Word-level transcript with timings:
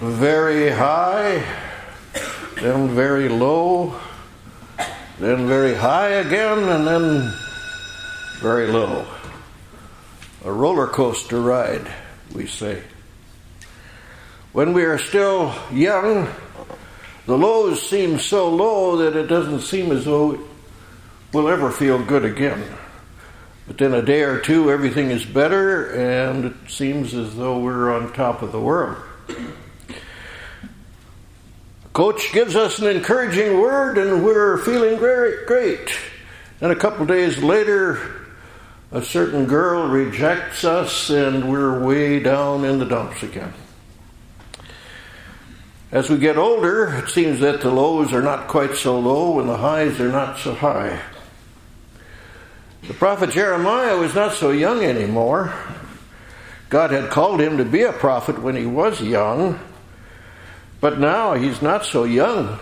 very 0.00 0.70
high, 0.70 1.42
then 2.60 2.88
very 2.88 3.28
low, 3.28 3.98
then 5.18 5.46
very 5.46 5.74
high 5.74 6.08
again, 6.08 6.58
and 6.58 6.86
then 6.86 7.32
very 8.40 8.66
low. 8.66 9.06
A 10.44 10.52
roller 10.52 10.86
coaster 10.86 11.40
ride, 11.40 11.86
we 12.34 12.46
say. 12.46 12.82
When 14.52 14.72
we 14.72 14.84
are 14.84 14.98
still 14.98 15.54
young, 15.72 16.28
the 17.26 17.38
lows 17.38 17.80
seem 17.80 18.18
so 18.18 18.50
low 18.50 18.96
that 18.98 19.16
it 19.16 19.26
doesn't 19.26 19.62
seem 19.62 19.90
as 19.92 20.04
though 20.04 20.38
we'll 21.32 21.48
ever 21.48 21.70
feel 21.70 22.04
good 22.04 22.24
again. 22.24 22.62
But 23.66 23.78
then 23.78 23.94
a 23.94 24.02
day 24.02 24.22
or 24.22 24.40
two, 24.40 24.70
everything 24.70 25.10
is 25.10 25.24
better, 25.24 25.90
and 25.92 26.44
it 26.44 26.54
seems 26.68 27.14
as 27.14 27.34
though 27.34 27.58
we're 27.60 27.94
on 27.94 28.12
top 28.12 28.42
of 28.42 28.52
the 28.52 28.60
world. 28.60 28.98
Coach 31.94 32.32
gives 32.32 32.56
us 32.56 32.80
an 32.80 32.88
encouraging 32.88 33.60
word, 33.60 33.98
and 33.98 34.24
we're 34.24 34.58
feeling 34.58 34.98
very 34.98 35.46
great. 35.46 35.96
And 36.60 36.72
a 36.72 36.76
couple 36.76 37.06
days 37.06 37.38
later, 37.38 38.26
a 38.90 39.00
certain 39.00 39.46
girl 39.46 39.88
rejects 39.88 40.64
us, 40.64 41.08
and 41.08 41.48
we're 41.48 41.84
way 41.84 42.18
down 42.18 42.64
in 42.64 42.80
the 42.80 42.84
dumps 42.84 43.22
again. 43.22 43.54
As 45.92 46.10
we 46.10 46.18
get 46.18 46.36
older, 46.36 46.88
it 46.96 47.10
seems 47.10 47.38
that 47.38 47.60
the 47.60 47.70
lows 47.70 48.12
are 48.12 48.22
not 48.22 48.48
quite 48.48 48.74
so 48.74 48.98
low 48.98 49.38
and 49.38 49.48
the 49.48 49.56
highs 49.56 50.00
are 50.00 50.10
not 50.10 50.40
so 50.40 50.52
high. 50.52 51.00
The 52.88 52.94
prophet 52.94 53.30
Jeremiah 53.30 53.96
was 53.96 54.16
not 54.16 54.34
so 54.34 54.50
young 54.50 54.82
anymore. 54.82 55.54
God 56.70 56.90
had 56.90 57.10
called 57.10 57.40
him 57.40 57.58
to 57.58 57.64
be 57.64 57.82
a 57.82 57.92
prophet 57.92 58.42
when 58.42 58.56
he 58.56 58.66
was 58.66 59.00
young, 59.00 59.60
but 60.84 61.00
now 61.00 61.32
he's 61.32 61.62
not 61.62 61.86
so 61.86 62.04
young. 62.04 62.58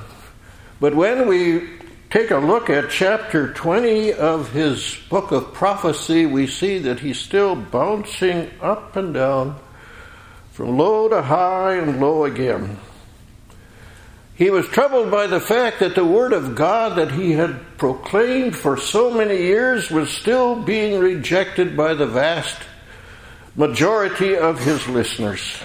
But 0.79 0.95
when 0.95 1.27
we 1.27 1.69
take 2.09 2.31
a 2.31 2.37
look 2.37 2.71
at 2.71 2.89
chapter 2.89 3.53
20 3.53 4.13
of 4.13 4.53
his 4.53 4.97
book 5.11 5.33
of 5.33 5.53
prophecy, 5.53 6.25
we 6.25 6.47
see 6.47 6.79
that 6.79 7.01
he's 7.01 7.19
still 7.19 7.57
bouncing 7.57 8.49
up 8.61 8.95
and 8.95 9.13
down 9.13 9.59
from 10.53 10.79
low 10.79 11.09
to 11.09 11.21
high 11.21 11.75
and 11.75 12.01
low 12.01 12.25
again. 12.25 12.79
He 14.37 14.51
was 14.51 14.69
troubled 14.69 15.11
by 15.11 15.27
the 15.27 15.41
fact 15.41 15.81
that 15.81 15.97
the 15.97 16.07
Word 16.07 16.33
of 16.33 16.55
God 16.55 16.99
that 16.99 17.11
he 17.11 17.33
had 17.33 17.77
proclaimed 17.77 18.55
for 18.55 18.77
so 18.77 19.11
many 19.13 19.39
years 19.39 19.91
was 19.91 20.09
still 20.09 20.63
being 20.63 21.01
rejected 21.01 21.77
by 21.77 21.95
the 21.95 22.07
vast 22.07 22.63
majority 23.57 24.37
of 24.37 24.61
his 24.61 24.87
listeners. 24.87 25.61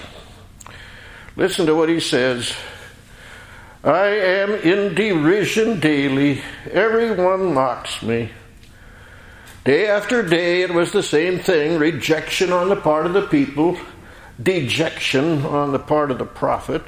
Listen 1.38 1.68
to 1.68 1.76
what 1.76 1.88
he 1.88 2.00
says. 2.00 2.52
I 3.84 4.08
am 4.08 4.54
in 4.54 4.96
derision 4.96 5.80
daily. 5.80 6.42
Everyone 6.72 7.54
mocks 7.54 8.02
me. 8.02 8.32
Day 9.64 9.88
after 9.88 10.24
day, 10.24 10.64
it 10.64 10.74
was 10.74 10.92
the 10.92 11.04
same 11.04 11.38
thing 11.38 11.78
rejection 11.78 12.52
on 12.52 12.70
the 12.70 12.76
part 12.76 13.06
of 13.06 13.14
the 13.14 13.28
people, 13.28 13.78
dejection 14.42 15.46
on 15.46 15.74
the 15.74 15.80
part 15.80 16.10
of 16.10 16.18
the 16.18 16.26
prophet. 16.26 16.82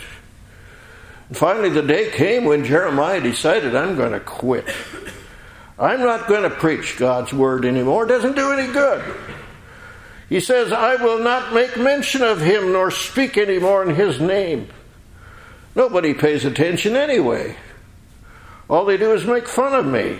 And 1.28 1.38
Finally, 1.38 1.70
the 1.70 1.84
day 1.84 2.10
came 2.10 2.46
when 2.46 2.66
Jeremiah 2.66 3.22
decided, 3.22 3.76
I'm 3.76 3.96
going 3.96 4.14
to 4.14 4.20
quit. 4.20 4.68
I'm 5.78 6.00
not 6.00 6.28
going 6.28 6.42
to 6.42 6.50
preach 6.50 6.98
God's 6.98 7.32
word 7.32 7.66
anymore. 7.66 8.06
It 8.06 8.10
doesn't 8.10 8.36
do 8.36 8.52
any 8.52 8.74
good. 8.74 9.16
He 10.30 10.40
says, 10.40 10.72
I 10.72 10.96
will 10.96 11.20
not 11.20 11.54
make 11.54 11.76
mention 11.76 12.22
of 12.22 12.40
him 12.40 12.72
nor 12.72 12.92
speak 12.92 13.36
any 13.36 13.58
more 13.58 13.84
in 13.84 13.96
his 13.96 14.22
name. 14.22 14.70
Nobody 15.76 16.14
pays 16.14 16.46
attention 16.46 16.96
anyway. 16.96 17.58
All 18.70 18.86
they 18.86 18.98
do 18.98 19.14
is 19.14 19.26
make 19.26 19.48
fun 19.48 19.74
of 19.74 19.88
me. 19.88 20.20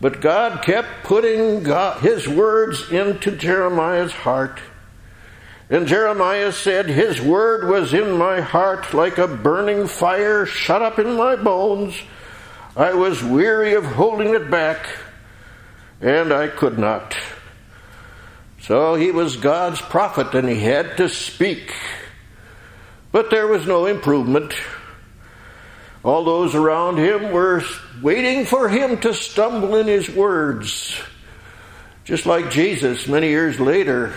But 0.00 0.22
God 0.22 0.62
kept 0.62 1.04
putting 1.04 1.62
God, 1.62 2.00
his 2.00 2.26
words 2.26 2.90
into 2.90 3.32
Jeremiah's 3.32 4.12
heart. 4.12 4.60
And 5.68 5.86
Jeremiah 5.86 6.52
said, 6.52 6.86
His 6.86 7.20
word 7.20 7.68
was 7.68 7.92
in 7.92 8.16
my 8.16 8.40
heart 8.40 8.94
like 8.94 9.18
a 9.18 9.28
burning 9.28 9.86
fire 9.86 10.46
shut 10.46 10.80
up 10.80 10.98
in 10.98 11.16
my 11.16 11.36
bones. 11.36 11.94
I 12.74 12.94
was 12.94 13.22
weary 13.22 13.74
of 13.74 13.84
holding 13.84 14.34
it 14.34 14.50
back, 14.50 14.88
and 16.00 16.32
I 16.32 16.48
could 16.48 16.78
not. 16.78 17.14
So 18.60 18.94
he 18.94 19.10
was 19.10 19.36
God's 19.36 19.80
prophet, 19.80 20.34
and 20.34 20.48
he 20.48 20.60
had 20.60 20.96
to 20.98 21.08
speak. 21.08 21.74
But 23.12 23.30
there 23.30 23.46
was 23.46 23.66
no 23.66 23.86
improvement. 23.86 24.54
All 26.02 26.24
those 26.24 26.54
around 26.54 26.98
him 26.98 27.32
were 27.32 27.62
waiting 28.02 28.46
for 28.46 28.68
him 28.68 28.98
to 29.00 29.12
stumble 29.12 29.76
in 29.76 29.86
his 29.86 30.08
words. 30.08 31.00
Just 32.04 32.26
like 32.26 32.50
Jesus, 32.50 33.06
many 33.06 33.28
years 33.28 33.60
later, 33.60 34.14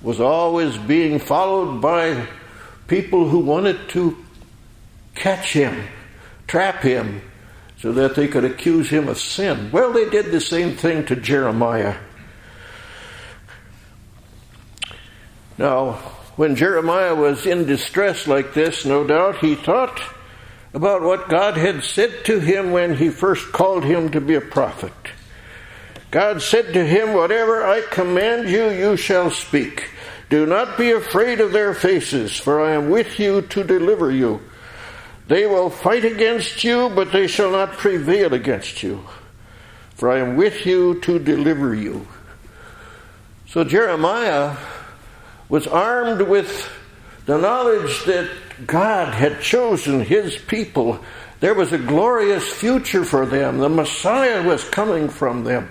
was 0.00 0.20
always 0.20 0.76
being 0.78 1.18
followed 1.18 1.80
by 1.80 2.26
people 2.88 3.28
who 3.28 3.38
wanted 3.40 3.88
to 3.90 4.16
catch 5.14 5.52
him, 5.52 5.86
trap 6.46 6.82
him, 6.82 7.22
so 7.78 7.92
that 7.92 8.14
they 8.14 8.28
could 8.28 8.44
accuse 8.44 8.88
him 8.88 9.08
of 9.08 9.18
sin. 9.18 9.70
Well, 9.72 9.92
they 9.92 10.08
did 10.08 10.26
the 10.26 10.40
same 10.40 10.76
thing 10.76 11.04
to 11.06 11.16
Jeremiah. 11.16 11.96
Now, 15.58 15.92
when 16.36 16.56
Jeremiah 16.56 17.14
was 17.14 17.46
in 17.46 17.66
distress 17.66 18.26
like 18.26 18.54
this, 18.54 18.84
no 18.84 19.06
doubt 19.06 19.38
he 19.38 19.54
thought 19.54 20.00
about 20.74 21.02
what 21.02 21.28
God 21.28 21.56
had 21.56 21.84
said 21.84 22.24
to 22.24 22.40
him 22.40 22.72
when 22.72 22.96
he 22.96 23.10
first 23.10 23.52
called 23.52 23.84
him 23.84 24.10
to 24.10 24.20
be 24.20 24.34
a 24.34 24.40
prophet. 24.40 24.92
God 26.10 26.42
said 26.42 26.72
to 26.72 26.84
him, 26.84 27.12
Whatever 27.12 27.64
I 27.64 27.82
command 27.90 28.48
you, 28.48 28.70
you 28.70 28.96
shall 28.96 29.30
speak. 29.30 29.90
Do 30.30 30.46
not 30.46 30.78
be 30.78 30.92
afraid 30.92 31.40
of 31.40 31.52
their 31.52 31.74
faces, 31.74 32.38
for 32.38 32.62
I 32.62 32.72
am 32.72 32.88
with 32.88 33.18
you 33.18 33.42
to 33.42 33.64
deliver 33.64 34.10
you. 34.10 34.40
They 35.28 35.46
will 35.46 35.70
fight 35.70 36.04
against 36.04 36.64
you, 36.64 36.90
but 36.94 37.12
they 37.12 37.26
shall 37.26 37.50
not 37.50 37.72
prevail 37.72 38.32
against 38.32 38.82
you, 38.82 39.04
for 39.94 40.10
I 40.10 40.18
am 40.18 40.36
with 40.36 40.66
you 40.66 41.00
to 41.00 41.18
deliver 41.18 41.74
you. 41.74 42.06
So 43.46 43.64
Jeremiah 43.64 44.56
was 45.52 45.66
armed 45.66 46.22
with 46.22 46.72
the 47.26 47.36
knowledge 47.36 48.06
that 48.06 48.26
God 48.66 49.12
had 49.12 49.42
chosen 49.42 50.00
his 50.00 50.38
people. 50.38 50.98
There 51.40 51.52
was 51.52 51.74
a 51.74 51.78
glorious 51.78 52.50
future 52.50 53.04
for 53.04 53.26
them. 53.26 53.58
The 53.58 53.68
Messiah 53.68 54.42
was 54.42 54.66
coming 54.70 55.10
from 55.10 55.44
them. 55.44 55.70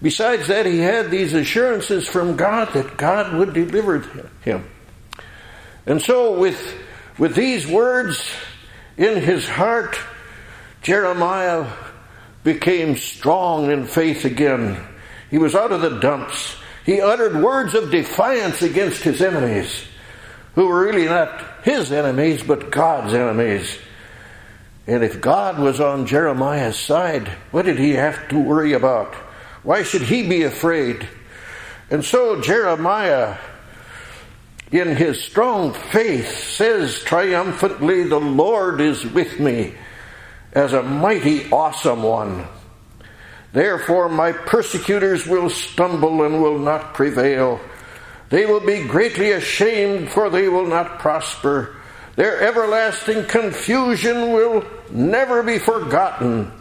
Besides 0.00 0.46
that, 0.46 0.66
he 0.66 0.78
had 0.78 1.10
these 1.10 1.34
assurances 1.34 2.06
from 2.06 2.36
God 2.36 2.74
that 2.74 2.96
God 2.96 3.34
would 3.34 3.54
deliver 3.54 3.98
him. 4.42 4.64
And 5.84 6.00
so, 6.00 6.38
with, 6.38 6.80
with 7.18 7.34
these 7.34 7.66
words 7.66 8.24
in 8.96 9.20
his 9.20 9.48
heart, 9.48 9.98
Jeremiah 10.82 11.72
became 12.44 12.94
strong 12.94 13.72
in 13.72 13.86
faith 13.86 14.24
again. 14.24 14.80
He 15.28 15.38
was 15.38 15.56
out 15.56 15.72
of 15.72 15.80
the 15.80 15.98
dumps. 15.98 16.54
He 16.86 17.00
uttered 17.00 17.42
words 17.42 17.74
of 17.74 17.90
defiance 17.90 18.62
against 18.62 19.02
his 19.02 19.20
enemies, 19.20 19.84
who 20.54 20.68
were 20.68 20.84
really 20.84 21.06
not 21.06 21.44
his 21.64 21.90
enemies, 21.90 22.44
but 22.44 22.70
God's 22.70 23.12
enemies. 23.12 23.76
And 24.86 25.02
if 25.02 25.20
God 25.20 25.58
was 25.58 25.80
on 25.80 26.06
Jeremiah's 26.06 26.78
side, 26.78 27.26
what 27.50 27.64
did 27.64 27.80
he 27.80 27.94
have 27.94 28.28
to 28.28 28.38
worry 28.38 28.72
about? 28.72 29.16
Why 29.64 29.82
should 29.82 30.02
he 30.02 30.28
be 30.28 30.44
afraid? 30.44 31.08
And 31.90 32.04
so 32.04 32.40
Jeremiah, 32.40 33.36
in 34.70 34.94
his 34.94 35.24
strong 35.24 35.72
faith, 35.72 36.38
says 36.38 37.02
triumphantly, 37.02 38.04
The 38.04 38.20
Lord 38.20 38.80
is 38.80 39.04
with 39.04 39.40
me 39.40 39.74
as 40.52 40.72
a 40.72 40.84
mighty, 40.84 41.50
awesome 41.50 42.04
one. 42.04 42.46
Therefore, 43.56 44.10
my 44.10 44.32
persecutors 44.32 45.26
will 45.26 45.48
stumble 45.48 46.24
and 46.24 46.42
will 46.42 46.58
not 46.58 46.92
prevail. 46.92 47.58
They 48.28 48.44
will 48.44 48.60
be 48.60 48.84
greatly 48.84 49.32
ashamed, 49.32 50.10
for 50.10 50.28
they 50.28 50.46
will 50.50 50.66
not 50.66 50.98
prosper. 50.98 51.74
Their 52.16 52.38
everlasting 52.38 53.24
confusion 53.24 54.32
will 54.34 54.62
never 54.90 55.42
be 55.42 55.58
forgotten. 55.58 56.52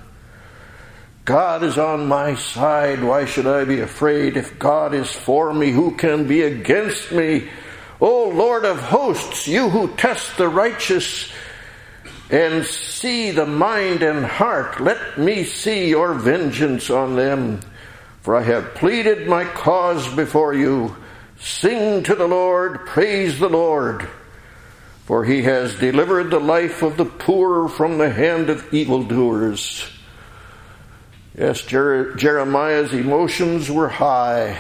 God 1.26 1.64
is 1.64 1.78
on 1.78 2.08
my 2.08 2.36
side. 2.36 3.04
Why 3.04 3.26
should 3.26 3.46
I 3.46 3.66
be 3.66 3.82
afraid? 3.82 4.38
If 4.38 4.58
God 4.58 4.94
is 4.94 5.12
for 5.12 5.54
me, 5.54 5.72
who 5.72 5.98
can 5.98 6.30
be 6.30 6.44
against 6.44 7.12
me? 7.12 7.50
O 8.00 8.30
Lord 8.30 8.64
of 8.64 8.80
hosts, 8.80 9.50
you 9.50 9.68
who 9.68 9.94
test 9.98 10.38
the 10.38 10.48
righteous 10.48 11.30
and 12.30 12.66
see 12.66 13.32
the 13.32 13.46
mind 13.46 14.02
and 14.02 14.26
heart, 14.26 14.80
let 14.80 15.18
me 15.18 15.44
see 15.44 15.90
your 15.90 16.14
vengeance 16.14 16.90
on 16.90 17.16
them. 17.16 17.60
For 18.22 18.36
I 18.36 18.42
have 18.42 18.74
pleaded 18.76 19.28
my 19.28 19.46
cause 19.46 20.08
before 20.16 20.54
you. 20.54 20.96
Sing 21.40 22.02
to 22.04 22.16
the 22.16 22.28
Lord, 22.28 22.88
praise 22.88 23.38
the 23.38 23.50
Lord, 23.50 24.08
for 25.06 25.26
he 25.26 25.44
has 25.44 25.76
delivered 25.76 26.32
the 26.32 26.40
life 26.40 26.82
of 26.82 26.98
the 26.98 27.06
poor 27.06 27.70
from 27.70 27.98
the 27.98 28.10
hand 28.10 28.50
of 28.50 28.74
evildoers. 28.74 29.88
Yes, 31.38 31.62
Jer- 31.62 32.16
Jeremiah's 32.16 32.94
emotions 32.94 33.70
were 33.70 33.90
high. 33.90 34.58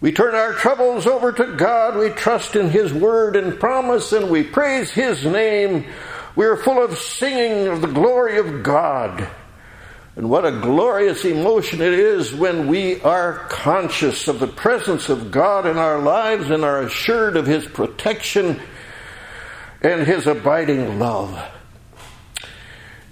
We 0.00 0.12
turn 0.12 0.34
our 0.34 0.52
troubles 0.52 1.06
over 1.06 1.32
to 1.32 1.56
God. 1.56 1.96
We 1.96 2.10
trust 2.10 2.54
in 2.56 2.68
His 2.68 2.92
word 2.92 3.36
and 3.36 3.58
promise 3.58 4.12
and 4.12 4.28
we 4.28 4.42
praise 4.42 4.90
His 4.90 5.24
name. 5.24 5.86
We 6.36 6.44
are 6.44 6.56
full 6.56 6.84
of 6.84 6.98
singing 6.98 7.66
of 7.66 7.80
the 7.80 7.86
glory 7.86 8.38
of 8.38 8.62
God. 8.62 9.26
And 10.16 10.28
what 10.28 10.44
a 10.44 10.50
glorious 10.50 11.24
emotion 11.24 11.80
it 11.80 11.92
is 11.92 12.34
when 12.34 12.68
we 12.68 13.00
are 13.02 13.46
conscious 13.48 14.28
of 14.28 14.38
the 14.38 14.46
presence 14.46 15.08
of 15.08 15.30
God 15.30 15.66
in 15.66 15.78
our 15.78 15.98
lives 15.98 16.50
and 16.50 16.62
are 16.62 16.82
assured 16.82 17.36
of 17.36 17.46
His 17.46 17.66
protection 17.66 18.60
and 19.80 20.06
His 20.06 20.26
abiding 20.26 20.98
love. 20.98 21.42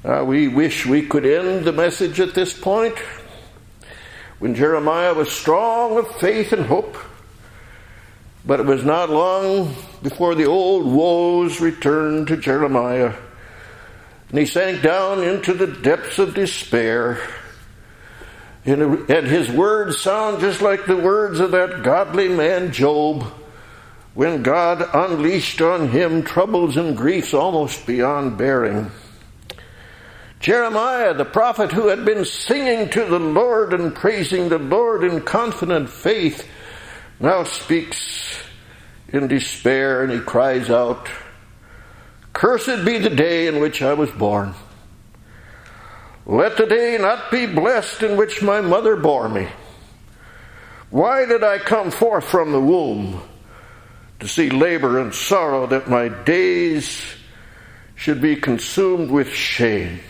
Uh, 0.05 0.23
we 0.27 0.49
wish 0.49 0.85
we 0.85 1.07
could 1.07 1.25
end 1.25 1.65
the 1.65 1.73
message 1.73 2.21
at 2.21 2.35
this 2.35 2.59
point 2.59 2.99
when 4.39 4.55
Jeremiah 4.55 5.15
was 5.15 5.33
strong 5.33 5.97
of 5.97 6.15
faith 6.17 6.53
and 6.53 6.67
hope. 6.67 6.99
But 8.47 8.61
it 8.61 8.67
was 8.67 8.85
not 8.85 9.09
long 9.09 9.75
before 10.03 10.35
the 10.35 10.45
old 10.45 10.85
woes 10.85 11.61
returned 11.61 12.29
to 12.29 12.37
Jeremiah, 12.37 13.15
and 14.29 14.39
he 14.39 14.47
sank 14.47 14.83
down 14.83 15.23
into 15.23 15.55
the 15.55 15.67
depths 15.67 16.19
of 16.19 16.35
despair. 16.35 17.21
And 18.67 19.09
his 19.09 19.51
words 19.51 20.01
sound 20.01 20.41
just 20.41 20.63
like 20.63 20.87
the 20.87 20.97
words 20.97 21.41
of 21.41 21.51
that 21.53 21.83
godly 21.83 22.29
man 22.29 22.73
Job, 22.73 23.25
when 24.15 24.43
God 24.43 24.89
unleashed 24.93 25.61
on 25.61 25.89
him 25.89 26.23
troubles 26.23 26.77
and 26.77 26.97
griefs 26.97 27.35
almost 27.35 27.87
beyond 27.87 28.39
bearing. 28.39 28.91
Jeremiah, 30.41 31.15
the 31.15 31.25
prophet 31.25 31.73
who 31.73 31.89
had 31.89 32.05
been 32.05 32.25
singing 32.25 32.91
to 32.91 33.05
the 33.07 33.19
Lord 33.19 33.73
and 33.73 33.95
praising 33.95 34.51
the 34.51 34.59
Lord 34.59 35.03
in 35.03 35.23
confident 35.23 35.89
faith, 35.89 36.47
now 37.21 37.45
speaks 37.45 38.37
in 39.09 39.29
despair 39.29 40.03
and 40.03 40.13
he 40.13 40.21
cries 40.21 40.71
out, 40.71 41.09
Cursed 42.33 42.85
be 42.85 42.99
the 42.99 43.11
day 43.11 43.47
in 43.47 43.61
which 43.61 43.81
I 43.81 43.95
was 43.95 44.11
born. 44.11 44.55
Let 46.27 46.57
the 46.57 46.67
day 46.67 46.97
not 46.99 47.31
be 47.31 47.47
blessed 47.47 48.03
in 48.03 48.17
which 48.17 48.43
my 48.43 48.61
mother 48.61 48.97
bore 48.97 49.29
me. 49.29 49.49
Why 50.91 51.27
did 51.27 51.45
I 51.45 51.59
come 51.59 51.91
forth 51.91 52.25
from 52.25 52.53
the 52.53 52.61
womb 52.61 53.21
to 54.21 54.29
see 54.29 54.49
labor 54.49 55.01
and 55.01 55.15
sorrow 55.15 55.67
that 55.67 55.89
my 55.91 56.09
days 56.09 57.01
should 57.95 58.21
be 58.21 58.37
consumed 58.37 59.11
with 59.11 59.29
shame? 59.29 60.01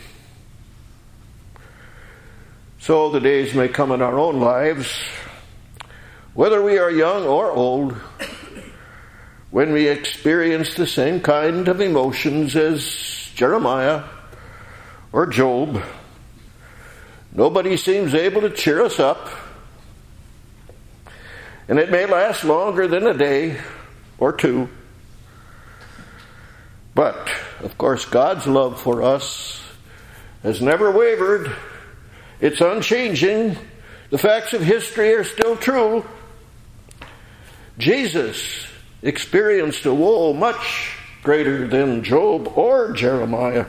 So 2.79 3.11
the 3.11 3.21
days 3.21 3.55
may 3.55 3.69
come 3.69 3.93
in 3.93 4.03
our 4.03 4.19
own 4.19 4.41
lives, 4.41 4.95
whether 6.35 6.63
we 6.63 6.79
are 6.79 6.91
young 6.91 7.25
or 7.25 7.51
old, 7.51 7.93
when 9.51 9.73
we 9.73 9.89
experience 9.89 10.75
the 10.75 10.87
same 10.87 11.21
kind 11.21 11.69
of 11.69 11.81
emotions 11.81 12.57
as 12.57 13.31
Jeremiah 13.35 14.03
or 15.13 15.27
Job. 15.27 15.83
Nobody 17.33 17.77
seems 17.77 18.15
able 18.15 18.43
to 18.43 18.51
cheer 18.51 18.83
us 18.83 18.99
up, 19.01 19.29
and 21.69 21.79
it 21.79 21.91
may 21.91 22.07
last 22.07 22.45
longer 22.45 22.87
than 22.87 23.07
a 23.07 23.15
day 23.15 23.61
or 24.19 24.33
two. 24.33 24.69
But, 26.95 27.29
of 27.61 27.77
course, 27.79 28.05
God's 28.05 28.47
love 28.47 28.81
for 28.81 29.03
us 29.03 29.61
has 30.43 30.61
never 30.61 30.91
wavered 30.91 31.53
it's 32.41 32.61
unchanging. 32.61 33.57
The 34.11 34.19
facts 34.19 34.53
of 34.53 34.61
history 34.61 35.15
are 35.15 35.25
still 35.25 35.57
true. 35.57 36.05
Jesus 37.79 38.67
experienced 39.03 39.85
a 39.87 39.95
woe 39.95 40.33
much 40.33 40.97
greater 41.23 41.67
than 41.67 42.05
Job 42.05 42.53
or 42.57 42.93
Jeremiah. 42.93 43.67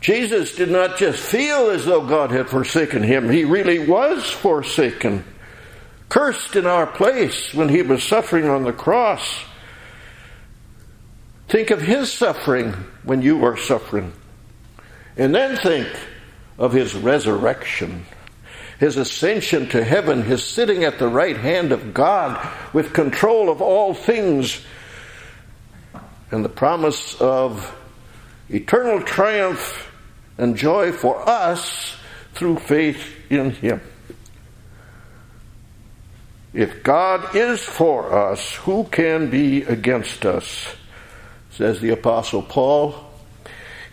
Jesus 0.00 0.54
did 0.54 0.70
not 0.70 0.98
just 0.98 1.18
feel 1.18 1.70
as 1.70 1.86
though 1.86 2.06
God 2.06 2.30
had 2.30 2.48
forsaken 2.48 3.02
him, 3.02 3.30
he 3.30 3.44
really 3.44 3.78
was 3.78 4.28
forsaken, 4.30 5.24
cursed 6.08 6.56
in 6.56 6.66
our 6.66 6.86
place 6.86 7.54
when 7.54 7.68
he 7.68 7.82
was 7.82 8.02
suffering 8.02 8.46
on 8.46 8.64
the 8.64 8.72
cross. 8.72 9.44
Think 11.48 11.70
of 11.70 11.80
his 11.80 12.12
suffering 12.12 12.72
when 13.02 13.22
you 13.22 13.44
are 13.44 13.56
suffering. 13.56 14.12
And 15.16 15.34
then 15.34 15.56
think 15.56 15.88
of 16.58 16.72
his 16.72 16.94
resurrection, 16.94 18.04
his 18.78 18.96
ascension 18.96 19.68
to 19.68 19.84
heaven, 19.84 20.22
his 20.22 20.44
sitting 20.44 20.84
at 20.84 20.98
the 20.98 21.08
right 21.08 21.36
hand 21.36 21.72
of 21.72 21.94
God 21.94 22.50
with 22.72 22.92
control 22.92 23.50
of 23.50 23.62
all 23.62 23.94
things, 23.94 24.64
and 26.30 26.44
the 26.44 26.48
promise 26.48 27.20
of 27.20 27.76
eternal 28.48 29.00
triumph 29.02 29.92
and 30.38 30.56
joy 30.56 30.90
for 30.92 31.28
us 31.28 31.96
through 32.34 32.58
faith 32.58 33.14
in 33.30 33.50
him. 33.50 33.80
If 36.52 36.82
God 36.82 37.34
is 37.34 37.60
for 37.60 38.12
us, 38.12 38.54
who 38.54 38.84
can 38.84 39.30
be 39.30 39.62
against 39.62 40.24
us? 40.24 40.66
Says 41.50 41.80
the 41.80 41.90
Apostle 41.90 42.42
Paul. 42.42 42.94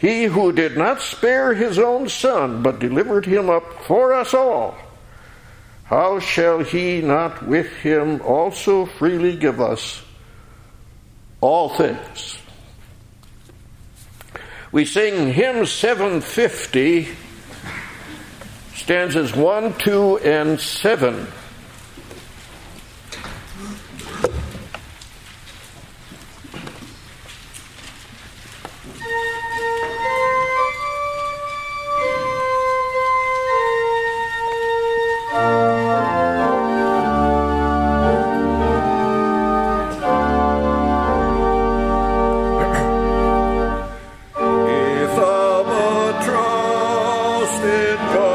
He 0.01 0.23
who 0.23 0.51
did 0.51 0.77
not 0.77 0.99
spare 0.99 1.53
his 1.53 1.77
own 1.77 2.09
son, 2.09 2.63
but 2.63 2.79
delivered 2.79 3.23
him 3.23 3.51
up 3.51 3.83
for 3.83 4.15
us 4.15 4.33
all, 4.33 4.75
how 5.83 6.17
shall 6.17 6.63
he 6.63 7.01
not 7.01 7.45
with 7.45 7.67
him 7.67 8.19
also 8.21 8.87
freely 8.87 9.37
give 9.37 9.61
us 9.61 10.01
all 11.39 11.69
things? 11.69 12.39
We 14.71 14.85
sing 14.85 15.33
hymn 15.33 15.67
750, 15.67 17.07
stanzas 18.73 19.35
1, 19.35 19.77
2, 19.77 20.17
and 20.17 20.59
7. 20.59 21.27
it 47.71 47.97
comes. 47.97 48.30